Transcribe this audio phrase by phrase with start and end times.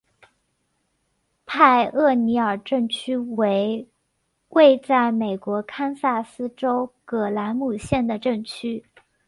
[1.45, 3.87] 派厄尼尔镇区为
[4.49, 8.83] 位在美国堪萨斯州葛兰姆县的镇区。